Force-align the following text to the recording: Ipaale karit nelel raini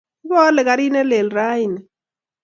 Ipaale 0.25 0.61
karit 0.67 0.91
nelel 0.93 1.29
raini 1.35 1.79